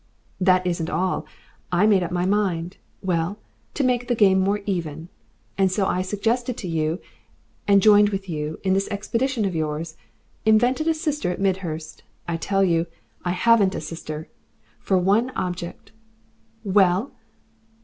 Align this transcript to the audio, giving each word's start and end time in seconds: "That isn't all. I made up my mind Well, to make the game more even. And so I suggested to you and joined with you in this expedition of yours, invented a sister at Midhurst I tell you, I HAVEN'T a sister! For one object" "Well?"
"That 0.39 0.65
isn't 0.65 0.89
all. 0.89 1.27
I 1.71 1.85
made 1.85 2.01
up 2.01 2.09
my 2.09 2.25
mind 2.25 2.77
Well, 3.03 3.37
to 3.75 3.83
make 3.83 4.07
the 4.07 4.15
game 4.15 4.39
more 4.39 4.61
even. 4.65 5.09
And 5.59 5.71
so 5.71 5.85
I 5.85 6.01
suggested 6.01 6.57
to 6.57 6.67
you 6.67 6.99
and 7.67 7.83
joined 7.83 8.09
with 8.09 8.27
you 8.27 8.59
in 8.63 8.73
this 8.73 8.87
expedition 8.87 9.45
of 9.45 9.53
yours, 9.53 9.97
invented 10.43 10.87
a 10.87 10.95
sister 10.95 11.29
at 11.29 11.39
Midhurst 11.39 12.01
I 12.27 12.35
tell 12.35 12.63
you, 12.63 12.87
I 13.23 13.29
HAVEN'T 13.33 13.75
a 13.75 13.79
sister! 13.81 14.27
For 14.79 14.97
one 14.97 15.29
object" 15.35 15.91
"Well?" 16.79 17.11